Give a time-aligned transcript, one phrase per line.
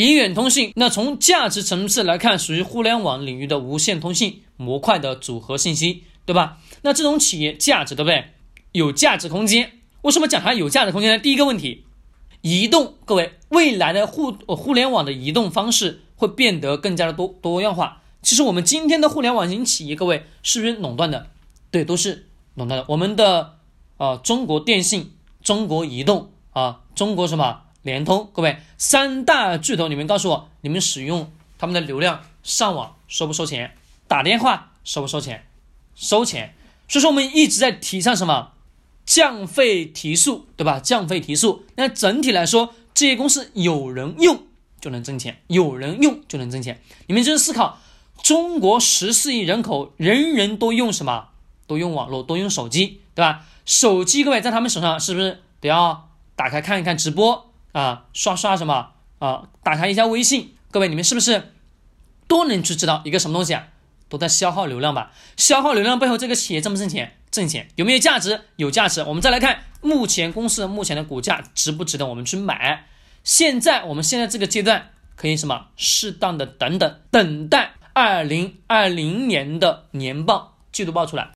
[0.00, 6.58] 以远通信，那从价值层次来看，属于互联网领域的无线通信模块的组合信息，对吧？
[6.82, 8.26] 那这种企业价值，对不对？
[8.70, 9.72] 有价值空间。
[10.02, 11.18] 为什么讲它有价值空间呢？
[11.18, 11.82] 第一个问题，
[12.42, 18.02] 移动，各位，未来的互互联网的移动方式会变得更加的多多样化。
[18.22, 21.26] 其实我们今天的互联网型企业，各位是不是垄断的？
[21.72, 22.86] 对，都是垄断的。
[22.90, 23.56] 我们的
[23.96, 25.10] 啊，中国电信、
[25.42, 27.62] 中国移动啊，中国什么？
[27.88, 33.74] 联通，各位三大巨头，你们告诉我，你们使用他们的流量上网收不收钱？
[34.06, 35.46] 打电话收不收钱？
[35.94, 36.54] 收钱。
[36.86, 38.52] 所以说我们一直在提倡什么？
[39.04, 40.78] 降费提速，对吧？
[40.78, 41.64] 降费提速。
[41.76, 44.42] 那整体来说，这些公司有人用
[44.80, 46.82] 就能挣钱，有人用就能挣钱。
[47.06, 47.80] 你们就是思考，
[48.22, 51.28] 中国十四亿人口，人人都用什么？
[51.66, 53.46] 都用网络，都用手机，对吧？
[53.64, 57.47] 手机，各位在他们手上是不是得要打开看一看直播？
[57.72, 59.48] 啊，刷刷什么啊？
[59.62, 61.52] 打开一下微信，各位你们是不是
[62.26, 63.68] 都能去知道一个什么东西啊？
[64.08, 65.12] 都在消耗流量吧？
[65.36, 67.18] 消耗流量背后，这个企业挣不挣钱？
[67.30, 68.40] 挣钱，有没有价值？
[68.56, 69.02] 有价值。
[69.02, 72.86] 我们再来看目前公司目前的股价值不值得我们去买？
[73.22, 75.66] 现在我们现在这个阶段可以什么？
[75.76, 81.24] 适当的等等，等待二零二零年的年报季度报出来。